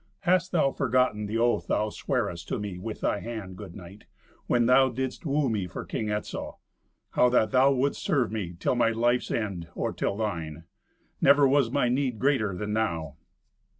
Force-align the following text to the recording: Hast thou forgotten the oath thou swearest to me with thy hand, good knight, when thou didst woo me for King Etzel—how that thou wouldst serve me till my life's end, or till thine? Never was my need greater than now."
Hast 0.21 0.51
thou 0.51 0.71
forgotten 0.71 1.27
the 1.27 1.37
oath 1.37 1.67
thou 1.67 1.89
swearest 1.91 2.47
to 2.47 2.57
me 2.57 2.79
with 2.79 3.01
thy 3.01 3.19
hand, 3.19 3.55
good 3.55 3.75
knight, 3.75 4.05
when 4.47 4.65
thou 4.65 4.89
didst 4.89 5.27
woo 5.27 5.47
me 5.47 5.67
for 5.67 5.85
King 5.85 6.09
Etzel—how 6.09 7.29
that 7.29 7.51
thou 7.51 7.71
wouldst 7.71 8.01
serve 8.03 8.31
me 8.31 8.55
till 8.59 8.73
my 8.73 8.89
life's 8.89 9.29
end, 9.29 9.67
or 9.75 9.93
till 9.93 10.17
thine? 10.17 10.63
Never 11.21 11.47
was 11.47 11.69
my 11.69 11.87
need 11.87 12.17
greater 12.17 12.55
than 12.55 12.73
now." 12.73 13.17